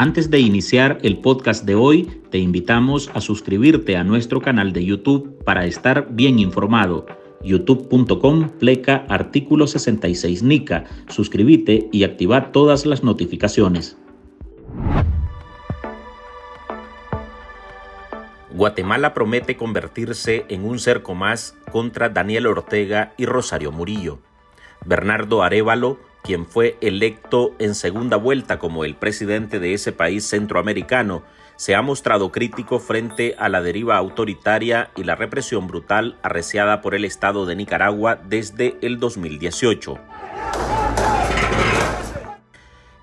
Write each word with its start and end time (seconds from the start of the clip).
Antes 0.00 0.30
de 0.30 0.38
iniciar 0.38 1.00
el 1.02 1.18
podcast 1.18 1.64
de 1.64 1.74
hoy, 1.74 2.04
te 2.30 2.38
invitamos 2.38 3.10
a 3.14 3.20
suscribirte 3.20 3.96
a 3.96 4.04
nuestro 4.04 4.40
canal 4.40 4.72
de 4.72 4.84
YouTube 4.84 5.42
para 5.42 5.66
estar 5.66 6.06
bien 6.10 6.38
informado. 6.38 7.04
youtube.com 7.42 8.48
pleca 8.60 9.04
artículo 9.08 9.66
66 9.66 10.44
NICA. 10.44 10.84
Suscríbete 11.08 11.88
y 11.90 12.04
activa 12.04 12.52
todas 12.52 12.86
las 12.86 13.02
notificaciones. 13.02 13.98
Guatemala 18.52 19.14
promete 19.14 19.56
convertirse 19.56 20.46
en 20.48 20.64
un 20.64 20.78
cerco 20.78 21.16
más 21.16 21.56
contra 21.72 22.08
Daniel 22.08 22.46
Ortega 22.46 23.14
y 23.16 23.26
Rosario 23.26 23.72
Murillo. 23.72 24.20
Bernardo 24.86 25.42
Arevalo 25.42 25.98
quien 26.22 26.46
fue 26.46 26.76
electo 26.80 27.54
en 27.58 27.74
segunda 27.74 28.16
vuelta 28.16 28.58
como 28.58 28.84
el 28.84 28.94
presidente 28.94 29.60
de 29.60 29.74
ese 29.74 29.92
país 29.92 30.24
centroamericano, 30.24 31.22
se 31.56 31.74
ha 31.74 31.82
mostrado 31.82 32.30
crítico 32.30 32.78
frente 32.78 33.34
a 33.38 33.48
la 33.48 33.60
deriva 33.60 33.96
autoritaria 33.96 34.90
y 34.94 35.02
la 35.02 35.16
represión 35.16 35.66
brutal 35.66 36.16
arreciada 36.22 36.80
por 36.80 36.94
el 36.94 37.04
Estado 37.04 37.46
de 37.46 37.56
Nicaragua 37.56 38.16
desde 38.28 38.76
el 38.80 39.00
2018. 39.00 39.98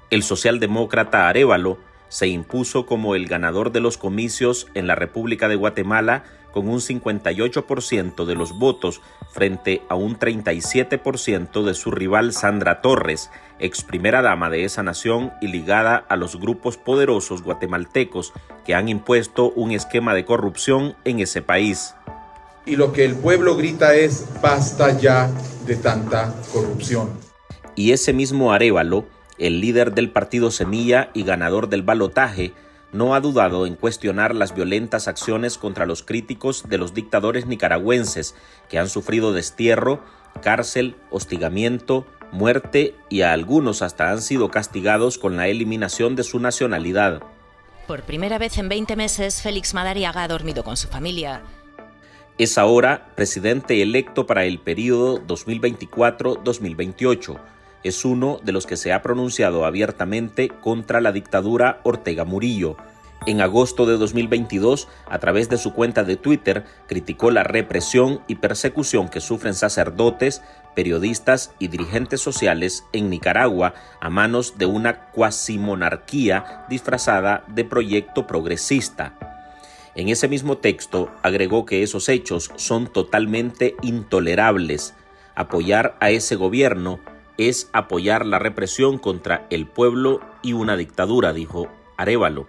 El 0.09 0.23
socialdemócrata 0.23 1.27
Arevalo 1.27 1.79
se 2.07 2.27
impuso 2.27 2.85
como 2.85 3.15
el 3.15 3.27
ganador 3.27 3.73
de 3.73 3.81
los 3.81 3.97
comicios 3.97 4.67
en 4.73 4.87
la 4.87 4.95
República 4.95 5.49
de 5.49 5.55
Guatemala 5.55 6.23
con 6.55 6.69
un 6.69 6.79
58% 6.79 8.23
de 8.23 8.33
los 8.33 8.57
votos 8.57 9.01
frente 9.29 9.81
a 9.89 9.95
un 9.95 10.17
37% 10.17 11.65
de 11.65 11.73
su 11.73 11.91
rival 11.91 12.31
Sandra 12.31 12.79
Torres, 12.79 13.29
ex 13.59 13.83
primera 13.83 14.21
dama 14.21 14.49
de 14.49 14.63
esa 14.63 14.81
nación 14.81 15.33
y 15.41 15.49
ligada 15.49 15.97
a 16.07 16.15
los 16.15 16.39
grupos 16.39 16.77
poderosos 16.77 17.41
guatemaltecos 17.43 18.31
que 18.65 18.73
han 18.73 18.87
impuesto 18.87 19.51
un 19.51 19.71
esquema 19.71 20.13
de 20.13 20.23
corrupción 20.23 20.95
en 21.03 21.19
ese 21.19 21.41
país. 21.41 21.93
Y 22.65 22.77
lo 22.77 22.93
que 22.93 23.03
el 23.03 23.15
pueblo 23.15 23.57
grita 23.57 23.93
es 23.93 24.25
basta 24.41 24.97
ya 24.97 25.29
de 25.67 25.75
tanta 25.75 26.33
corrupción. 26.53 27.09
Y 27.75 27.91
ese 27.91 28.13
mismo 28.13 28.53
Arevalo, 28.53 29.03
el 29.37 29.59
líder 29.59 29.93
del 29.93 30.09
partido 30.09 30.51
Semilla 30.51 31.09
y 31.13 31.23
ganador 31.23 31.67
del 31.67 31.83
balotaje, 31.83 32.53
no 32.95 33.13
ha 33.13 33.19
dudado 33.19 33.67
en 33.67 33.75
cuestionar 33.75 34.33
las 34.33 34.55
violentas 34.55 35.09
acciones 35.09 35.57
contra 35.57 35.85
los 35.85 36.01
críticos 36.01 36.69
de 36.69 36.77
los 36.77 36.93
dictadores 36.93 37.45
nicaragüenses 37.45 38.35
que 38.69 38.79
han 38.79 38.87
sufrido 38.89 39.33
destierro, 39.33 40.01
cárcel, 40.41 40.95
hostigamiento, 41.11 42.07
muerte 42.31 42.95
y 43.09 43.21
a 43.21 43.33
algunos 43.33 43.81
hasta 43.81 44.11
han 44.11 44.21
sido 44.21 44.49
castigados 44.49 45.17
con 45.17 45.35
la 45.35 45.49
eliminación 45.49 46.15
de 46.15 46.23
su 46.23 46.39
nacionalidad. 46.39 47.21
Por 47.85 48.03
primera 48.03 48.37
vez 48.37 48.57
en 48.57 48.69
20 48.69 48.95
meses, 48.95 49.41
Félix 49.41 49.73
Madariaga 49.73 50.23
ha 50.23 50.27
dormido 50.27 50.63
con 50.63 50.77
su 50.77 50.87
familia. 50.87 51.41
Es 52.37 52.57
ahora 52.57 53.13
presidente 53.15 53.81
electo 53.81 54.25
para 54.25 54.45
el 54.45 54.59
periodo 54.59 55.21
2024-2028 55.27 57.37
es 57.85 58.03
uno 58.03 58.39
de 58.43 58.51
los 58.51 58.65
que 58.65 58.77
se 58.77 58.91
ha 58.93 59.03
pronunciado 59.03 59.63
abiertamente 59.63 60.49
contra 60.49 61.01
la 61.01 61.11
dictadura 61.11 61.81
Ortega 61.83 62.25
Murillo. 62.25 62.77
En 63.27 63.41
agosto 63.41 63.85
de 63.85 63.97
2022, 63.97 64.87
a 65.07 65.19
través 65.19 65.49
de 65.49 65.59
su 65.59 65.71
cuenta 65.71 66.03
de 66.03 66.15
Twitter, 66.15 66.65
criticó 66.87 67.29
la 67.29 67.43
represión 67.43 68.21
y 68.27 68.35
persecución 68.35 69.07
que 69.07 69.21
sufren 69.21 69.53
sacerdotes, 69.53 70.41
periodistas 70.75 71.53
y 71.59 71.67
dirigentes 71.67 72.21
sociales 72.21 72.85
en 72.91 73.11
Nicaragua 73.11 73.75
a 74.01 74.09
manos 74.09 74.57
de 74.57 74.65
una 74.65 75.11
cuasimonarquía 75.11 76.65
disfrazada 76.67 77.43
de 77.47 77.65
proyecto 77.65 78.25
progresista. 78.25 79.13
En 79.93 80.09
ese 80.09 80.27
mismo 80.27 80.57
texto 80.57 81.11
agregó 81.21 81.67
que 81.67 81.83
esos 81.83 82.09
hechos 82.09 82.51
son 82.55 82.87
totalmente 82.87 83.75
intolerables. 83.83 84.95
Apoyar 85.35 85.95
a 85.99 86.09
ese 86.09 86.35
gobierno 86.35 86.99
es 87.37 87.69
apoyar 87.73 88.25
la 88.25 88.39
represión 88.39 88.97
contra 88.97 89.47
el 89.49 89.67
pueblo 89.67 90.21
y 90.41 90.53
una 90.53 90.77
dictadura, 90.77 91.33
dijo 91.33 91.67
Arevalo. 91.97 92.47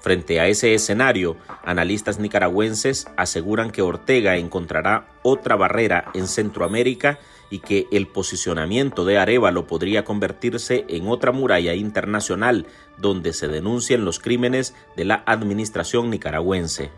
Frente 0.00 0.40
a 0.40 0.46
ese 0.46 0.72
escenario, 0.72 1.36
analistas 1.62 2.18
nicaragüenses 2.18 3.06
aseguran 3.16 3.70
que 3.70 3.82
Ortega 3.82 4.36
encontrará 4.36 5.08
otra 5.22 5.56
barrera 5.56 6.10
en 6.14 6.26
Centroamérica 6.26 7.18
y 7.50 7.58
que 7.58 7.86
el 7.92 8.06
posicionamiento 8.06 9.04
de 9.04 9.18
Arevalo 9.18 9.66
podría 9.66 10.04
convertirse 10.04 10.86
en 10.88 11.08
otra 11.08 11.32
muralla 11.32 11.74
internacional 11.74 12.66
donde 12.96 13.34
se 13.34 13.48
denuncien 13.48 14.04
los 14.04 14.20
crímenes 14.20 14.74
de 14.96 15.04
la 15.04 15.22
administración 15.26 16.08
nicaragüense. 16.08 16.90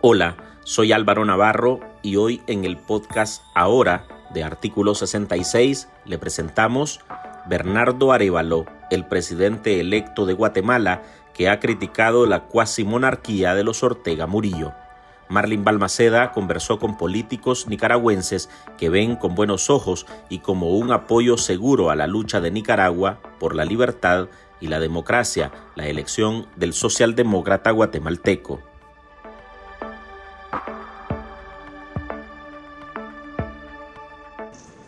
Hola, 0.00 0.57
soy 0.68 0.92
Álvaro 0.92 1.24
Navarro 1.24 1.80
y 2.02 2.16
hoy 2.16 2.42
en 2.46 2.66
el 2.66 2.76
podcast 2.76 3.42
Ahora 3.54 4.06
de 4.34 4.44
Artículo 4.44 4.94
66 4.94 5.88
le 6.04 6.18
presentamos 6.18 7.00
Bernardo 7.46 8.12
Arevalo, 8.12 8.66
el 8.90 9.06
presidente 9.06 9.80
electo 9.80 10.26
de 10.26 10.34
Guatemala 10.34 11.02
que 11.32 11.48
ha 11.48 11.58
criticado 11.58 12.26
la 12.26 12.44
cuasi 12.44 12.84
monarquía 12.84 13.54
de 13.54 13.64
los 13.64 13.82
Ortega 13.82 14.26
Murillo. 14.26 14.74
Marlin 15.30 15.64
Balmaceda 15.64 16.32
conversó 16.32 16.78
con 16.78 16.98
políticos 16.98 17.66
nicaragüenses 17.66 18.50
que 18.76 18.90
ven 18.90 19.16
con 19.16 19.34
buenos 19.34 19.70
ojos 19.70 20.04
y 20.28 20.40
como 20.40 20.76
un 20.76 20.92
apoyo 20.92 21.38
seguro 21.38 21.88
a 21.90 21.96
la 21.96 22.06
lucha 22.06 22.42
de 22.42 22.50
Nicaragua 22.50 23.20
por 23.40 23.54
la 23.54 23.64
libertad 23.64 24.28
y 24.60 24.66
la 24.66 24.80
democracia 24.80 25.50
la 25.76 25.86
elección 25.86 26.46
del 26.56 26.74
socialdemócrata 26.74 27.70
guatemalteco. 27.70 28.67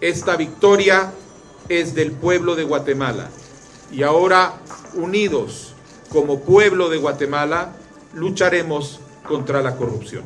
Esta 0.00 0.36
victoria 0.36 1.12
es 1.68 1.94
del 1.94 2.12
pueblo 2.12 2.54
de 2.56 2.64
Guatemala 2.64 3.28
y 3.92 4.02
ahora, 4.02 4.54
unidos 4.94 5.74
como 6.08 6.40
pueblo 6.40 6.88
de 6.88 6.96
Guatemala, 6.96 7.74
lucharemos 8.14 9.00
contra 9.28 9.60
la 9.60 9.76
corrupción. 9.76 10.24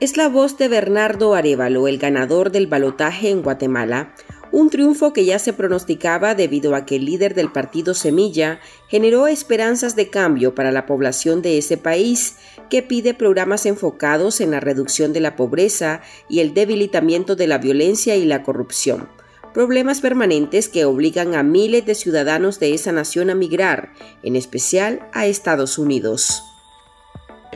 Es 0.00 0.16
la 0.16 0.30
voz 0.30 0.56
de 0.56 0.68
Bernardo 0.68 1.34
Arevalo, 1.34 1.86
el 1.86 1.98
ganador 1.98 2.50
del 2.50 2.66
balotaje 2.66 3.28
en 3.28 3.42
Guatemala, 3.42 4.14
un 4.54 4.70
triunfo 4.70 5.12
que 5.12 5.24
ya 5.24 5.40
se 5.40 5.52
pronosticaba 5.52 6.36
debido 6.36 6.76
a 6.76 6.86
que 6.86 6.94
el 6.94 7.06
líder 7.06 7.34
del 7.34 7.50
partido 7.50 7.92
Semilla 7.92 8.60
generó 8.86 9.26
esperanzas 9.26 9.96
de 9.96 10.10
cambio 10.10 10.54
para 10.54 10.70
la 10.70 10.86
población 10.86 11.42
de 11.42 11.58
ese 11.58 11.76
país, 11.76 12.36
que 12.70 12.80
pide 12.80 13.14
programas 13.14 13.66
enfocados 13.66 14.40
en 14.40 14.52
la 14.52 14.60
reducción 14.60 15.12
de 15.12 15.18
la 15.18 15.34
pobreza 15.34 16.02
y 16.28 16.38
el 16.38 16.54
debilitamiento 16.54 17.34
de 17.34 17.48
la 17.48 17.58
violencia 17.58 18.14
y 18.14 18.24
la 18.24 18.44
corrupción 18.44 19.08
problemas 19.52 20.00
permanentes 20.00 20.68
que 20.68 20.84
obligan 20.84 21.36
a 21.36 21.44
miles 21.44 21.86
de 21.86 21.94
ciudadanos 21.94 22.58
de 22.58 22.74
esa 22.74 22.90
nación 22.90 23.30
a 23.30 23.36
migrar, 23.36 23.92
en 24.24 24.34
especial 24.34 25.08
a 25.12 25.26
Estados 25.26 25.78
Unidos. 25.78 26.42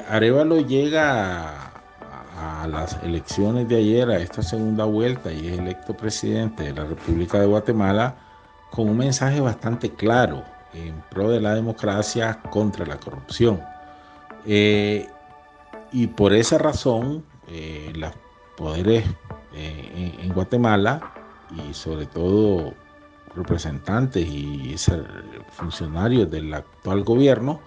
Arevalo 0.09 0.60
llega 0.65 1.78
a 2.48 2.66
las 2.66 3.03
elecciones 3.03 3.69
de 3.69 3.76
ayer, 3.76 4.10
a 4.10 4.19
esta 4.19 4.42
segunda 4.42 4.84
vuelta, 4.84 5.32
y 5.32 5.48
es 5.48 5.59
electo 5.59 5.97
presidente 5.97 6.64
de 6.64 6.72
la 6.72 6.84
República 6.84 7.38
de 7.38 7.47
Guatemala 7.47 8.16
con 8.70 8.88
un 8.88 8.97
mensaje 8.97 9.41
bastante 9.41 9.91
claro 9.91 10.44
en 10.75 11.03
pro 11.10 11.31
de 11.31 11.41
la 11.41 11.54
democracia 11.54 12.41
contra 12.50 12.86
la 12.86 12.98
corrupción. 12.98 13.60
Eh, 14.47 15.09
y 15.92 16.06
por 16.09 16.32
esa 16.32 16.59
razón, 16.59 17.25
eh, 17.48 17.92
los 17.94 18.12
poderes 18.56 19.04
eh, 19.54 20.16
en, 20.20 20.32
Guatemala 20.32 21.12
y 21.50 21.72
sobre 21.72 22.06
todo 22.06 22.75
representantes 23.34 24.27
y 24.27 24.74
funcionarios 25.53 26.30
del 26.30 26.53
actual 26.53 27.04
gobierno 27.04 27.60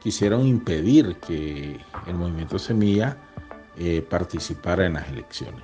quisieron 0.00 0.46
impedir 0.46 1.16
que 1.16 1.80
el 2.06 2.14
movimiento 2.14 2.58
Semilla 2.58 3.16
eh, 3.78 4.02
participar 4.08 4.80
en 4.80 4.94
las 4.94 5.08
elecciones. 5.08 5.62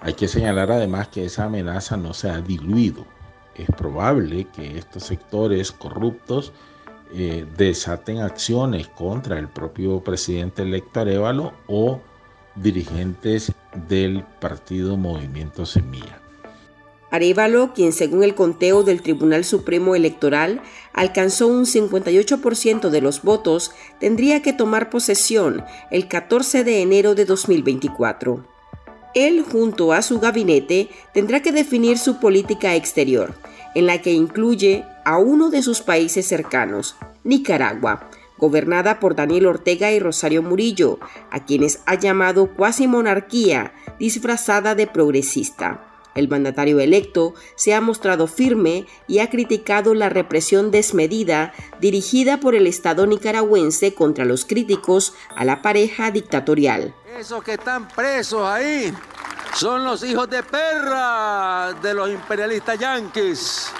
Hay 0.00 0.14
que 0.14 0.28
señalar 0.28 0.72
además 0.72 1.08
que 1.08 1.24
esa 1.24 1.44
amenaza 1.44 1.96
no 1.96 2.14
se 2.14 2.30
ha 2.30 2.40
diluido. 2.40 3.04
Es 3.54 3.68
probable 3.76 4.46
que 4.52 4.78
estos 4.78 5.04
sectores 5.04 5.70
corruptos 5.70 6.52
eh, 7.12 7.46
desaten 7.56 8.20
acciones 8.20 8.88
contra 8.88 9.38
el 9.38 9.48
propio 9.48 10.00
presidente 10.00 10.62
electo 10.62 11.00
Arevalo 11.00 11.52
o 11.66 12.00
dirigentes 12.54 13.52
del 13.88 14.24
partido 14.40 14.96
Movimiento 14.96 15.66
Semilla. 15.66 16.21
Arevalo, 17.12 17.74
quien 17.74 17.92
según 17.92 18.24
el 18.24 18.34
conteo 18.34 18.84
del 18.84 19.02
Tribunal 19.02 19.44
Supremo 19.44 19.94
Electoral 19.94 20.62
alcanzó 20.94 21.46
un 21.46 21.66
58% 21.66 22.88
de 22.88 23.00
los 23.02 23.20
votos, 23.20 23.72
tendría 24.00 24.40
que 24.40 24.54
tomar 24.54 24.88
posesión 24.88 25.62
el 25.90 26.08
14 26.08 26.64
de 26.64 26.80
enero 26.80 27.14
de 27.14 27.26
2024. 27.26 28.46
Él, 29.14 29.42
junto 29.42 29.92
a 29.92 30.00
su 30.00 30.20
gabinete, 30.20 30.88
tendrá 31.12 31.42
que 31.42 31.52
definir 31.52 31.98
su 31.98 32.18
política 32.18 32.74
exterior. 32.74 33.34
en 33.74 33.86
la 33.86 34.02
que 34.02 34.12
incluye 34.12 34.84
a 35.06 35.16
uno 35.16 35.48
de 35.48 35.62
sus 35.62 35.80
países 35.80 36.26
cercanos, 36.26 36.94
Nicaragua, 37.24 38.10
gobernada 38.36 39.00
por 39.00 39.14
Daniel 39.14 39.46
Ortega 39.46 39.90
y 39.92 39.98
Rosario 39.98 40.42
Murillo, 40.42 40.98
a 41.30 41.46
quienes 41.46 41.80
ha 41.86 41.94
llamado 41.94 42.54
cuasi 42.54 42.86
monarquía 42.86 43.72
disfrazada 43.98 44.74
de 44.74 44.86
progresista. 44.86 45.91
El 46.14 46.28
mandatario 46.28 46.80
electo 46.80 47.34
se 47.56 47.74
ha 47.74 47.80
mostrado 47.80 48.26
firme 48.26 48.86
y 49.08 49.20
ha 49.20 49.30
criticado 49.30 49.94
la 49.94 50.08
represión 50.08 50.70
desmedida 50.70 51.52
dirigida 51.80 52.40
por 52.40 52.54
el 52.54 52.66
Estado 52.66 53.06
nicaragüense 53.06 53.94
contra 53.94 54.24
los 54.24 54.44
críticos 54.44 55.14
a 55.36 55.44
la 55.44 55.62
pareja 55.62 56.10
dictatorial. 56.10 56.94
Esos 57.18 57.42
que 57.42 57.54
están 57.54 57.88
presos 57.88 58.42
ahí 58.42 58.92
son 59.54 59.84
los 59.84 60.02
hijos 60.04 60.28
de 60.30 60.42
perra 60.42 61.72
de 61.82 61.94
los 61.94 62.10
imperialistas 62.10 62.78
yanquis. 62.78 63.72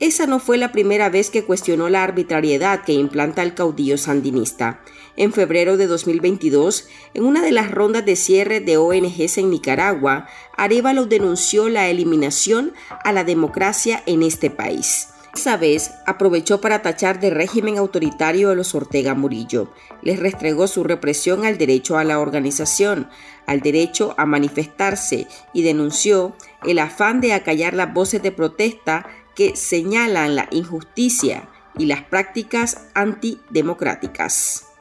Esa 0.00 0.26
no 0.26 0.40
fue 0.40 0.58
la 0.58 0.72
primera 0.72 1.08
vez 1.08 1.30
que 1.30 1.44
cuestionó 1.44 1.88
la 1.88 2.02
arbitrariedad 2.02 2.84
que 2.84 2.92
implanta 2.92 3.42
el 3.42 3.54
caudillo 3.54 3.96
sandinista. 3.96 4.80
En 5.16 5.32
febrero 5.32 5.76
de 5.76 5.86
2022, 5.86 6.88
en 7.14 7.24
una 7.24 7.40
de 7.40 7.52
las 7.52 7.70
rondas 7.70 8.04
de 8.04 8.16
cierre 8.16 8.60
de 8.60 8.76
ONGs 8.76 9.38
en 9.38 9.50
Nicaragua, 9.50 10.26
Arevalo 10.56 11.06
denunció 11.06 11.68
la 11.68 11.88
eliminación 11.88 12.72
a 13.04 13.12
la 13.12 13.22
democracia 13.22 14.02
en 14.06 14.24
este 14.24 14.50
país. 14.50 15.08
Esa 15.36 15.56
vez 15.56 15.92
aprovechó 16.06 16.60
para 16.60 16.82
tachar 16.82 17.18
de 17.20 17.30
régimen 17.30 17.76
autoritario 17.76 18.50
a 18.50 18.54
los 18.54 18.74
Ortega 18.74 19.14
Murillo. 19.14 19.72
Les 20.02 20.18
restregó 20.18 20.68
su 20.68 20.84
represión 20.84 21.44
al 21.44 21.58
derecho 21.58 21.96
a 21.96 22.04
la 22.04 22.20
organización, 22.20 23.08
al 23.46 23.60
derecho 23.60 24.14
a 24.16 24.26
manifestarse 24.26 25.26
y 25.52 25.62
denunció 25.62 26.36
el 26.64 26.78
afán 26.78 27.20
de 27.20 27.32
acallar 27.32 27.74
las 27.74 27.92
voces 27.92 28.22
de 28.22 28.30
protesta 28.30 29.06
que 29.34 29.56
señalan 29.56 30.36
la 30.36 30.48
injusticia 30.52 31.48
y 31.76 31.86
las 31.86 32.02
prácticas 32.02 32.86
antidemocráticas. 32.94 34.73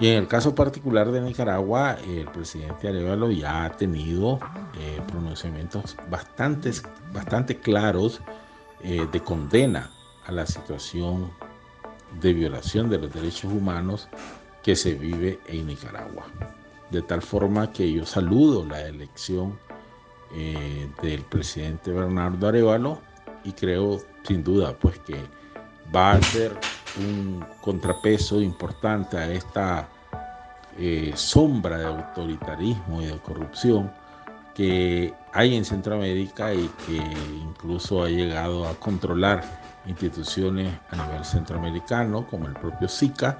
Y 0.00 0.08
en 0.08 0.16
el 0.16 0.28
caso 0.28 0.54
particular 0.54 1.10
de 1.12 1.20
Nicaragua, 1.20 1.96
el 2.06 2.26
presidente 2.26 2.88
Arevalo 2.88 3.30
ya 3.30 3.64
ha 3.64 3.70
tenido 3.70 4.40
eh, 4.78 5.00
pronunciamientos 5.06 5.96
bastante, 6.10 6.72
bastante 7.12 7.58
claros 7.58 8.20
eh, 8.82 9.06
de 9.12 9.20
condena 9.20 9.90
a 10.26 10.32
la 10.32 10.46
situación 10.46 11.30
de 12.20 12.32
violación 12.32 12.90
de 12.90 12.98
los 12.98 13.12
derechos 13.12 13.52
humanos 13.52 14.08
que 14.62 14.76
se 14.76 14.94
vive 14.94 15.38
en 15.46 15.66
Nicaragua. 15.66 16.24
De 16.90 17.02
tal 17.02 17.22
forma 17.22 17.72
que 17.72 17.90
yo 17.90 18.04
saludo 18.04 18.64
la 18.66 18.80
elección 18.80 19.58
eh, 20.34 20.88
del 21.02 21.22
presidente 21.22 21.92
Bernardo 21.92 22.48
Arevalo 22.48 23.00
y 23.44 23.52
creo 23.52 24.00
sin 24.24 24.42
duda 24.42 24.74
pues 24.78 24.98
que 25.00 25.16
va 25.94 26.12
a 26.12 26.22
ser 26.22 26.58
un 26.96 27.44
contrapeso 27.60 28.40
importante 28.40 29.16
a 29.16 29.30
esta 29.30 29.88
eh, 30.78 31.12
sombra 31.14 31.78
de 31.78 31.86
autoritarismo 31.86 33.02
y 33.02 33.06
de 33.06 33.18
corrupción 33.18 33.92
que 34.54 35.14
hay 35.32 35.56
en 35.56 35.64
Centroamérica 35.64 36.52
y 36.54 36.68
que 36.86 36.96
incluso 36.96 38.02
ha 38.02 38.08
llegado 38.08 38.66
a 38.68 38.74
controlar 38.74 39.42
instituciones 39.86 40.74
a 40.90 40.96
nivel 40.96 41.24
centroamericano 41.24 42.26
como 42.26 42.46
el 42.46 42.52
propio 42.52 42.88
SICA 42.88 43.38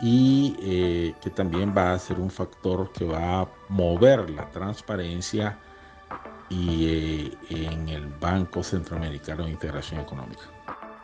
y 0.00 0.56
eh, 0.60 1.14
que 1.20 1.30
también 1.30 1.74
va 1.76 1.92
a 1.92 1.98
ser 1.98 2.18
un 2.18 2.30
factor 2.30 2.90
que 2.92 3.04
va 3.04 3.42
a 3.42 3.48
mover 3.68 4.30
la 4.30 4.50
transparencia 4.50 5.58
y 6.48 6.86
eh, 6.86 7.38
en 7.50 7.88
el 7.88 8.06
Banco 8.06 8.62
Centroamericano 8.62 9.44
de 9.44 9.50
Integración 9.50 10.00
Económica. 10.00 10.42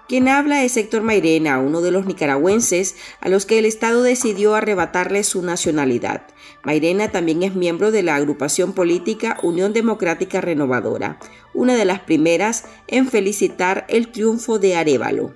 Quien 0.09 0.29
habla 0.29 0.63
es 0.63 0.77
Héctor 0.77 1.03
Mairena, 1.03 1.59
uno 1.59 1.81
de 1.81 1.91
los 1.91 2.07
nicaragüenses 2.07 2.95
a 3.21 3.29
los 3.29 3.45
que 3.45 3.59
el 3.59 3.65
Estado 3.65 4.05
decidió 4.05 4.55
arrebatarle 4.55 5.25
su 5.25 5.43
nacionalidad. 5.43 6.23
Mairena 6.63 7.11
también 7.11 7.43
es 7.43 7.57
miembro 7.57 7.91
de 7.91 8.05
la 8.05 8.15
agrupación 8.15 8.73
política 8.73 9.37
Unión 9.43 9.73
Democrática 9.73 10.41
Renovadora, 10.41 11.19
una 11.55 11.75
de 11.75 11.85
las 11.85 12.01
primeras 12.01 12.67
en 12.87 13.09
felicitar 13.09 13.85
el 13.89 14.13
triunfo 14.13 14.61
de 14.61 14.77
Arevalo. 14.77 15.35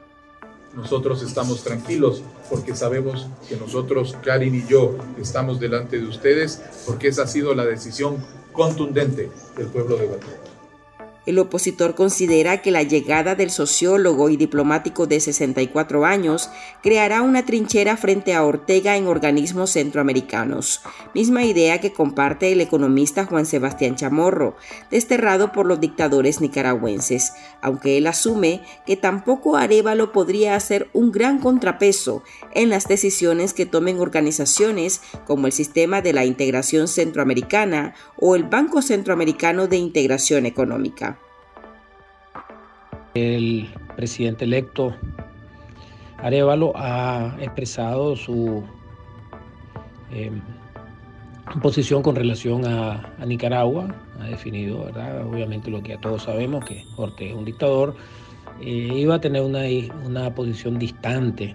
Nosotros 0.73 1.25
estamos 1.25 1.65
tranquilos 1.65 2.23
porque 2.49 2.77
sabemos 2.77 3.27
que 3.49 3.57
nosotros, 3.57 4.17
Karin 4.23 4.55
y 4.55 4.65
yo, 4.69 4.97
estamos 5.21 5.59
delante 5.59 5.99
de 5.99 6.07
ustedes 6.07 6.63
porque 6.87 7.09
esa 7.09 7.25
ha 7.25 7.27
sido 7.27 7.57
la 7.57 7.65
decisión 7.65 8.25
contundente 8.53 9.31
del 9.57 9.67
pueblo 9.67 9.97
de 9.97 10.07
Guatemala. 10.07 10.50
El 11.27 11.39
opositor 11.39 11.95
considera 11.95 12.63
que 12.63 12.71
la 12.71 12.83
llegada 12.83 13.35
del 13.35 13.51
sociólogo 13.51 14.31
y 14.31 14.39
diplomático 14.39 15.07
de 15.07 15.21
64 15.21 16.07
años 16.07 16.51
creará 16.83 17.21
una 17.21 17.45
trinchera 17.45 17.99
frente 17.99 18.33
a 18.33 18.43
Ortega 18.43 18.97
en 18.97 19.07
organismos 19.07 19.71
centroamericanos, 19.71 20.81
misma 21.15 21.45
idea 21.45 21.79
que 21.79 21.93
comparte 21.93 22.51
el 22.53 22.63
economista 22.63 23.27
Juan 23.27 23.45
Sebastián 23.45 23.97
Chamorro, 23.97 24.57
desterrado 24.91 25.53
por 25.53 25.67
los 25.67 25.79
dictadores 25.79 26.41
nicaragüenses, 26.41 27.35
aunque 27.61 27.99
él 27.99 28.07
asume 28.07 28.63
que 28.87 28.97
tampoco 28.97 29.57
Arevalo 29.57 30.13
podría 30.13 30.57
hacer 30.57 30.89
un 30.95 31.13
gran 31.13 31.39
contrapeso 31.39 32.23
en 32.55 32.71
las 32.71 32.89
decisiones 32.89 33.53
que 33.53 33.67
tomen 33.67 34.01
organizaciones 34.01 35.03
como 35.27 35.47
el 35.47 35.53
Sistema 35.53 36.01
de 36.01 36.15
la 36.15 36.25
Integración 36.25 36.89
Centroamericana 36.89 37.95
o 38.17 38.37
el 38.37 38.45
Banco 38.45 38.81
Centroamericano 38.81 39.67
de 39.67 39.77
Integración 39.77 40.47
Económica. 40.47 41.20
El 43.21 43.69
presidente 43.97 44.45
electo 44.45 44.95
Arevalo 46.19 46.73
ha 46.75 47.37
expresado 47.41 48.17
su 48.17 48.63
em, 50.11 50.41
posición 51.63 52.03
con 52.03 52.17
relación 52.17 52.65
a, 52.65 53.13
Nicaragua, 53.27 53.95
ha 54.21 54.25
definido, 54.25 54.91
obviamente 55.31 55.71
lo 55.71 55.83
que 55.83 55.99
todos 55.99 56.23
sabemos, 56.23 56.65
que 56.65 56.85
Ortega 56.97 57.33
es 57.33 57.37
un 57.37 57.45
dictador, 57.45 57.95
eh, 58.61 58.91
iba 58.95 59.17
a 59.17 59.21
tener 59.21 59.43
una, 59.43 59.65
una 60.05 60.35
posición 60.35 60.79
distante, 60.79 61.55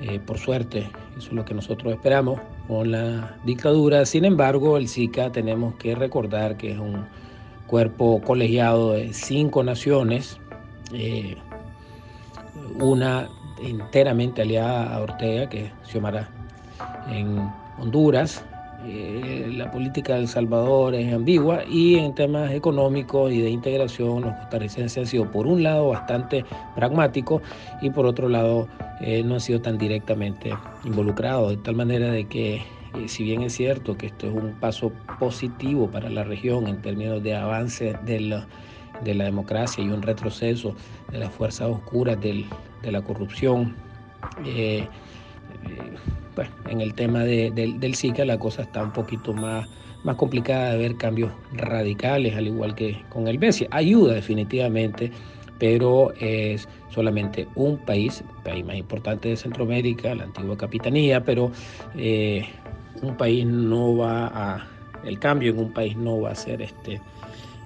eh, 0.00 0.18
por 0.18 0.38
suerte, 0.38 0.90
eso 1.18 1.28
es 1.28 1.32
lo 1.32 1.44
que 1.44 1.54
nosotros 1.54 1.92
esperamos 1.92 2.40
con 2.68 2.90
la 2.90 3.36
dictadura. 3.44 4.06
Sin 4.06 4.24
embargo, 4.24 4.76
el 4.76 4.88
SICA 4.88 5.30
tenemos 5.30 5.74
que 5.74 5.94
recordar 5.94 6.56
que 6.56 6.72
es 6.72 6.78
un 6.78 7.04
cuerpo 7.66 8.20
colegiado 8.22 8.92
de 8.92 9.12
cinco 9.12 9.62
naciones, 9.62 10.40
eh, 10.92 11.36
una 12.80 13.28
enteramente 13.62 14.42
aliada 14.42 14.94
a 14.94 15.00
Ortega, 15.00 15.48
que 15.48 15.66
es 15.66 15.72
Xiomara 15.84 16.28
en 17.08 17.38
Honduras. 17.78 18.44
Eh, 18.86 19.52
la 19.56 19.70
política 19.70 20.14
de 20.14 20.26
Salvador 20.26 20.94
es 20.94 21.12
ambigua 21.12 21.64
y 21.68 21.96
en 21.96 22.14
temas 22.14 22.50
económicos 22.52 23.30
y 23.30 23.42
de 23.42 23.50
integración 23.50 24.22
los 24.22 24.34
costarricenses 24.36 24.96
han 24.96 25.06
sido 25.06 25.30
por 25.30 25.46
un 25.46 25.62
lado 25.62 25.88
bastante 25.88 26.46
pragmáticos 26.76 27.42
y 27.82 27.90
por 27.90 28.06
otro 28.06 28.30
lado 28.30 28.68
eh, 29.02 29.22
no 29.22 29.34
han 29.34 29.40
sido 29.40 29.60
tan 29.60 29.76
directamente 29.76 30.50
involucrados, 30.84 31.50
de 31.50 31.56
tal 31.58 31.74
manera 31.74 32.10
de 32.10 32.24
que 32.24 32.62
si 33.06 33.22
bien 33.22 33.42
es 33.42 33.52
cierto 33.52 33.98
que 33.98 34.06
esto 34.06 34.28
es 34.28 34.32
un 34.32 34.52
paso 34.54 34.92
positivo 35.18 35.90
para 35.90 36.08
la 36.08 36.24
región 36.24 36.66
en 36.66 36.80
términos 36.80 37.22
de 37.22 37.36
avance 37.36 37.94
del 38.06 38.42
de 39.04 39.14
la 39.14 39.24
democracia 39.24 39.82
y 39.82 39.88
un 39.88 40.02
retroceso 40.02 40.74
de 41.10 41.18
las 41.18 41.32
fuerzas 41.32 41.68
oscuras 41.68 42.18
de 42.20 42.44
la 42.82 43.02
corrupción. 43.02 43.74
Eh, 44.44 44.86
eh, 45.68 46.46
en 46.68 46.80
el 46.80 46.94
tema 46.94 47.20
del, 47.20 47.94
SICA 47.94 48.24
la 48.24 48.38
cosa 48.38 48.62
está 48.62 48.82
un 48.82 48.92
poquito 48.92 49.32
más, 49.32 49.68
más 50.04 50.16
complicada 50.16 50.72
de 50.72 50.78
ver 50.78 50.96
cambios 50.96 51.32
radicales, 51.52 52.34
al 52.36 52.46
igual 52.46 52.74
que 52.74 53.02
con 53.08 53.28
el 53.28 53.38
BESIA. 53.38 53.68
Ayuda 53.70 54.14
definitivamente, 54.14 55.10
pero 55.58 56.12
es 56.18 56.68
solamente 56.88 57.46
un 57.54 57.78
país, 57.78 58.22
el 58.36 58.42
país 58.42 58.64
más 58.64 58.76
importante 58.76 59.28
de 59.28 59.36
Centroamérica, 59.36 60.14
la 60.14 60.24
antigua 60.24 60.56
capitanía, 60.56 61.22
pero 61.22 61.50
eh, 61.96 62.46
un 63.02 63.16
país 63.16 63.44
no 63.44 63.96
va 63.96 64.26
a, 64.28 64.66
el 65.04 65.18
cambio 65.18 65.52
en 65.52 65.58
un 65.58 65.72
país 65.72 65.96
no 65.96 66.20
va 66.20 66.30
a 66.30 66.34
ser 66.34 66.62
este, 66.62 67.00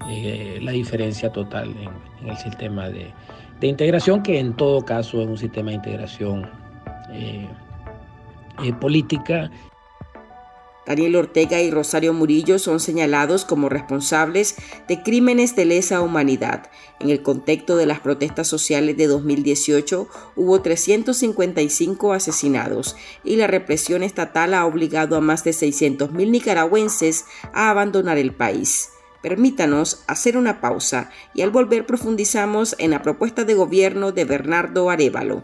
eh, 0.07 0.59
la 0.61 0.71
diferencia 0.71 1.31
total 1.31 1.75
en, 1.77 2.29
el 2.29 2.37
sistema 2.37 2.89
de, 2.89 3.13
integración, 3.61 4.21
que 4.21 4.39
en 4.39 4.55
todo 4.55 4.83
caso 4.83 5.21
es 5.21 5.27
un 5.27 5.37
sistema 5.37 5.71
de 5.71 5.77
integración 5.77 6.49
eh, 7.11 7.47
eh, 8.63 8.73
política. 8.73 9.49
Daniel 10.85 11.15
Ortega 11.15 11.59
y 11.61 11.71
Rosario 11.71 12.13
Murillo 12.13 12.59
son 12.59 12.79
señalados 12.79 13.43
como 13.43 13.69
responsables 13.69 14.55
de 14.87 15.01
crímenes 15.01 15.55
de 15.55 15.65
lesa 15.65 16.01
humanidad. 16.01 16.69
En 16.99 17.09
el 17.09 17.23
contexto 17.23 17.75
de 17.75 17.87
las 17.87 18.01
protestas 18.01 18.47
sociales 18.47 18.95
de 18.95 19.07
2018 19.07 20.07
hubo 20.35 20.61
355 20.61 22.13
asesinados 22.13 22.95
y 23.23 23.37
la 23.37 23.47
represión 23.47 24.03
estatal 24.03 24.53
ha 24.53 24.67
obligado 24.67 25.15
a 25.15 25.21
más 25.21 25.43
de 25.43 25.51
600.000 25.51 26.29
nicaragüenses 26.29 27.25
a 27.51 27.71
abandonar 27.71 28.19
el 28.19 28.35
país 28.35 28.91
Permítanos 29.25 30.03
hacer 30.05 30.37
una 30.37 30.61
pausa 30.61 31.09
y 31.33 31.41
al 31.41 31.49
volver 31.49 31.87
profundizamos 31.87 32.75
en 32.77 32.91
la 32.91 33.01
propuesta 33.01 33.43
de 33.43 33.55
gobierno 33.55 34.11
de 34.11 34.23
Bernardo 34.23 34.91
Arevalo. 34.91 35.43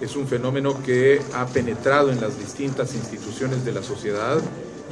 es 0.00 0.16
un 0.16 0.26
fenómeno 0.26 0.82
que 0.82 1.20
ha 1.34 1.46
penetrado 1.46 2.10
en 2.10 2.20
las 2.20 2.38
distintas 2.38 2.94
instituciones 2.94 3.64
de 3.64 3.72
la 3.72 3.82
sociedad 3.82 4.40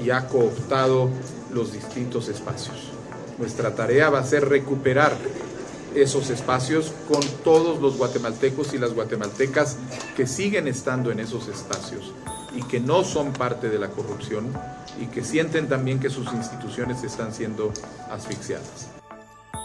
y 0.03 0.11
ha 0.11 0.29
cooptado 0.29 1.11
los 1.53 1.73
distintos 1.73 2.29
espacios. 2.29 2.91
Nuestra 3.39 3.75
tarea 3.75 4.11
va 4.11 4.21
a 4.21 4.25
ser 4.25 4.49
recuperar 4.49 5.17
esos 5.95 6.31
espacios 6.31 6.93
con 7.09 7.21
todos 7.45 7.81
los 7.81 7.99
guatemaltecos 7.99 8.73
y 8.73 8.79
las 8.79 8.95
guatemaltecas 8.95 9.77
que 10.17 10.27
siguen 10.27 10.69
estando 10.69 11.11
en 11.11 11.21
esos 11.21 11.49
espacios 11.49 12.13
y 12.55 12.63
que 12.63 12.81
no 12.81 13.05
son 13.05 13.33
parte 13.33 13.69
de 13.69 13.79
la 13.79 13.89
corrupción 13.89 14.53
y 15.01 15.07
que 15.07 15.25
sienten 15.25 15.69
también 15.69 16.01
que 16.01 16.11
sus 16.11 16.33
instituciones 16.33 17.03
están 17.03 17.33
siendo 17.33 17.73
asfixiadas. 18.11 19.02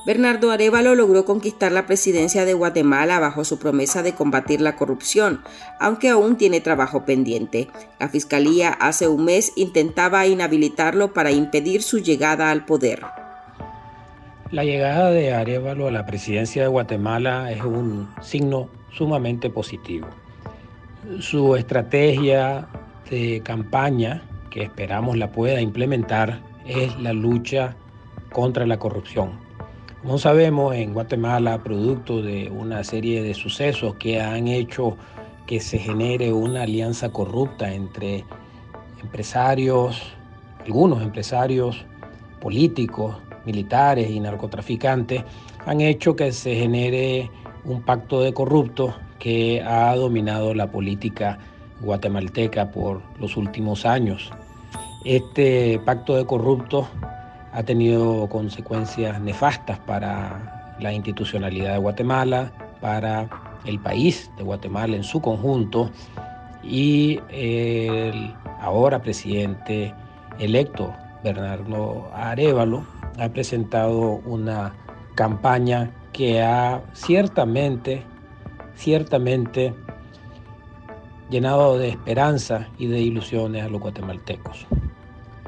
Bernardo 0.07 0.51
Arevalo 0.51 0.95
logró 0.95 1.25
conquistar 1.25 1.73
la 1.73 1.85
presidencia 1.85 2.45
de 2.45 2.53
Guatemala 2.53 3.19
bajo 3.19 3.43
su 3.43 3.59
promesa 3.59 4.03
de 4.03 4.13
combatir 4.13 4.61
la 4.61 4.77
corrupción, 4.77 5.41
aunque 5.81 6.07
aún 6.07 6.37
tiene 6.37 6.61
trabajo 6.61 7.03
pendiente. 7.03 7.67
La 7.99 8.07
Fiscalía 8.07 8.69
hace 8.69 9.09
un 9.09 9.25
mes 9.25 9.51
intentaba 9.57 10.25
inhabilitarlo 10.25 11.11
para 11.11 11.31
impedir 11.31 11.83
su 11.83 11.99
llegada 11.99 12.51
al 12.51 12.63
poder. 12.63 13.01
La 14.49 14.63
llegada 14.63 15.11
de 15.11 15.33
Arevalo 15.33 15.89
a 15.89 15.91
la 15.91 16.05
presidencia 16.05 16.61
de 16.61 16.69
Guatemala 16.69 17.51
es 17.51 17.61
un 17.61 18.07
signo 18.21 18.69
sumamente 18.93 19.49
positivo. 19.49 20.07
Su 21.19 21.57
estrategia 21.57 22.69
de 23.09 23.41
campaña, 23.43 24.23
que 24.51 24.63
esperamos 24.63 25.17
la 25.17 25.33
pueda 25.33 25.59
implementar, 25.59 26.39
es 26.65 26.97
la 26.97 27.11
lucha 27.11 27.75
contra 28.31 28.65
la 28.65 28.79
corrupción 28.79 29.46
como 30.01 30.17
sabemos, 30.17 30.75
en 30.75 30.93
Guatemala, 30.93 31.63
producto 31.63 32.21
de 32.21 32.49
una 32.49 32.83
serie 32.83 33.23
de 33.23 33.33
sucesos 33.33 33.95
que 33.95 34.21
han 34.21 34.47
hecho 34.47 34.95
que 35.47 35.59
se 35.59 35.79
genere 35.79 36.31
una 36.33 36.63
alianza 36.63 37.09
corrupta 37.09 37.73
entre 37.73 38.25
empresarios, 39.01 40.01
algunos 40.65 41.01
empresarios 41.01 41.85
políticos, 42.41 43.17
militares 43.45 44.09
y 44.09 44.19
narcotraficantes, 44.19 45.23
han 45.65 45.81
hecho 45.81 46.15
que 46.15 46.31
se 46.31 46.55
genere 46.55 47.31
un 47.63 47.81
pacto 47.81 48.21
de 48.21 48.33
corruptos 48.33 48.93
que 49.19 49.61
ha 49.61 49.95
dominado 49.95 50.53
la 50.53 50.67
política 50.67 51.39
guatemalteca 51.81 52.71
por 52.71 53.01
los 53.19 53.37
últimos 53.37 53.85
años. 53.85 54.31
Este 55.05 55.79
pacto 55.85 56.15
de 56.15 56.25
corruptos 56.25 56.87
ha 57.57 57.63
tenido 57.63 58.29
consecuencias 58.29 59.19
nefastas 59.19 59.79
para 59.79 60.75
la 60.79 60.93
institucionalidad 60.93 61.73
de 61.73 61.79
Guatemala, 61.79 62.51
para 62.79 63.27
el 63.65 63.79
país 63.79 64.29
de 64.37 64.43
Guatemala 64.43 64.95
en 64.95 65.03
su 65.03 65.19
conjunto 65.19 65.89
y 66.61 67.19
el 67.29 68.31
ahora 68.61 69.01
presidente 69.01 69.91
electo 70.37 70.93
Bernardo 71.23 72.11
Arevalo 72.13 72.85
ha 73.17 73.27
presentado 73.29 74.21
una 74.23 74.75
campaña 75.15 75.89
que 76.13 76.43
ha 76.43 76.83
ciertamente, 76.93 78.03
ciertamente 78.75 79.73
llenado 81.31 81.79
de 81.79 81.89
esperanza 81.89 82.67
y 82.77 82.85
de 82.85 82.99
ilusiones 82.99 83.63
a 83.63 83.67
los 83.67 83.81
guatemaltecos. 83.81 84.67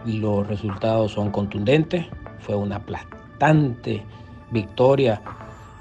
Los 0.05 0.47
resultados 0.47 1.11
son 1.11 1.31
contundentes. 1.31 2.05
Fue 2.39 2.55
una 2.55 2.77
aplastante 2.77 4.03
victoria 4.51 5.21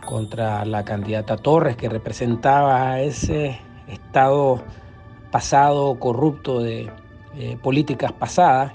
contra 0.04 0.64
la 0.64 0.84
candidata 0.84 1.36
Torres 1.36 1.76
que 1.76 1.88
representaba 1.88 2.92
a 2.92 3.02
ese 3.02 3.60
estado 3.86 4.62
pasado 5.30 5.98
corrupto 5.98 6.60
de 6.60 6.90
eh, 7.36 7.58
políticas 7.62 8.12
pasadas. 8.12 8.72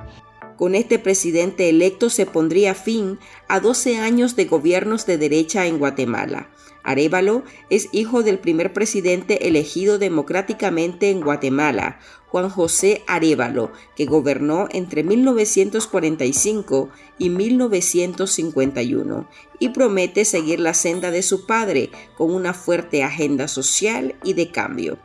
Con 0.58 0.76
este 0.76 1.00
presidente 1.00 1.70
electo 1.70 2.10
se 2.10 2.26
pondría 2.26 2.76
fin 2.76 3.18
a 3.48 3.60
12 3.60 3.98
años 3.98 4.36
de 4.36 4.46
gobiernos 4.46 5.06
de 5.06 5.18
derecha 5.18 5.66
en 5.66 5.80
Guatemala. 5.80 6.50
Arevalo 6.84 7.44
es 7.70 7.88
hijo 7.92 8.24
del 8.24 8.40
primer 8.40 8.74
presidente 8.74 9.48
elegido 9.48 9.98
democráticamente 9.98 11.10
en 11.10 11.22
Guatemala, 11.22 12.00
Juan 12.28 12.50
José 12.50 13.04
Arevalo, 13.08 13.72
que 13.96 14.06
gobernó 14.06 14.68
entre 14.72 15.04
1945 15.04 16.90
y 17.18 17.30
1951, 17.30 19.30
y 19.60 19.70
promete 19.70 20.26
seguir 20.26 20.60
la 20.60 20.74
senda 20.74 21.10
de 21.10 21.24
su 21.24 21.46
padre 21.46 21.90
con 22.18 22.34
una 22.34 22.54
fuerte 22.54 23.04
agenda 23.04 23.48
social 23.48 24.16
y 24.24 24.34
de 24.34 24.52
cambio. 24.52 25.00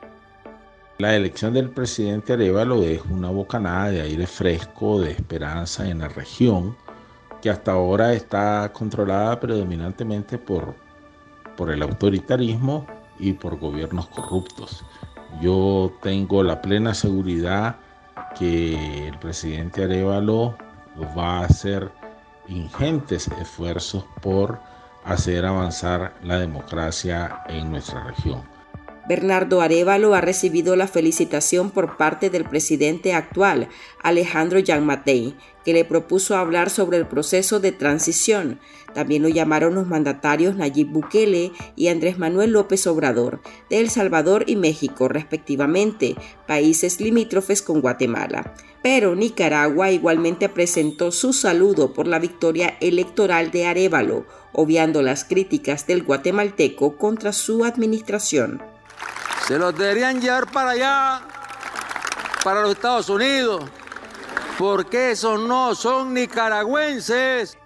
La 0.98 1.14
elección 1.14 1.54
del 1.54 1.70
presidente 1.70 2.32
Arevalo 2.32 2.82
es 2.82 3.00
una 3.08 3.30
bocanada 3.30 3.92
de 3.92 4.00
aire 4.00 4.26
fresco, 4.26 5.00
de 5.00 5.12
esperanza 5.12 5.88
en 5.88 6.00
la 6.00 6.08
región, 6.08 6.76
que 7.40 7.50
hasta 7.50 7.70
ahora 7.70 8.14
está 8.14 8.72
controlada 8.72 9.38
predominantemente 9.38 10.38
por, 10.38 10.74
por 11.56 11.70
el 11.70 11.82
autoritarismo 11.82 12.84
y 13.20 13.32
por 13.32 13.60
gobiernos 13.60 14.08
corruptos. 14.08 14.84
Yo 15.40 15.92
tengo 16.02 16.42
la 16.42 16.60
plena 16.60 16.92
seguridad 16.94 17.76
que 18.36 19.06
el 19.06 19.16
presidente 19.20 19.84
Arevalo 19.84 20.56
va 21.16 21.38
a 21.38 21.44
hacer 21.44 21.92
ingentes 22.48 23.28
esfuerzos 23.40 24.04
por 24.20 24.58
hacer 25.04 25.46
avanzar 25.46 26.14
la 26.24 26.40
democracia 26.40 27.44
en 27.46 27.70
nuestra 27.70 28.02
región. 28.02 28.57
Bernardo 29.08 29.62
Arevalo 29.62 30.14
ha 30.14 30.20
recibido 30.20 30.76
la 30.76 30.86
felicitación 30.86 31.70
por 31.70 31.96
parte 31.96 32.28
del 32.28 32.44
presidente 32.44 33.14
actual, 33.14 33.70
Alejandro 34.02 34.60
Matei, 34.82 35.34
que 35.64 35.72
le 35.72 35.86
propuso 35.86 36.36
hablar 36.36 36.68
sobre 36.68 36.98
el 36.98 37.06
proceso 37.06 37.58
de 37.58 37.72
transición. 37.72 38.60
También 38.92 39.22
lo 39.22 39.30
llamaron 39.30 39.74
los 39.74 39.86
mandatarios 39.86 40.56
Nayib 40.56 40.88
Bukele 40.88 41.52
y 41.74 41.88
Andrés 41.88 42.18
Manuel 42.18 42.50
López 42.50 42.86
Obrador, 42.86 43.40
de 43.70 43.78
El 43.78 43.88
Salvador 43.88 44.44
y 44.46 44.56
México, 44.56 45.08
respectivamente, 45.08 46.14
países 46.46 47.00
limítrofes 47.00 47.62
con 47.62 47.80
Guatemala. 47.80 48.54
Pero 48.82 49.16
Nicaragua 49.16 49.90
igualmente 49.90 50.50
presentó 50.50 51.12
su 51.12 51.32
saludo 51.32 51.94
por 51.94 52.06
la 52.06 52.18
victoria 52.18 52.76
electoral 52.80 53.50
de 53.50 53.66
Arevalo, 53.66 54.26
obviando 54.52 55.00
las 55.00 55.24
críticas 55.24 55.86
del 55.86 56.02
guatemalteco 56.02 56.98
contra 56.98 57.32
su 57.32 57.64
administración. 57.64 58.77
Se 59.48 59.58
los 59.58 59.74
deberían 59.74 60.20
llevar 60.20 60.46
para 60.52 60.72
allá, 60.72 61.22
para 62.44 62.60
los 62.60 62.72
Estados 62.72 63.08
Unidos, 63.08 63.64
porque 64.58 65.12
esos 65.12 65.40
no 65.40 65.74
son 65.74 66.12
nicaragüenses. 66.12 67.56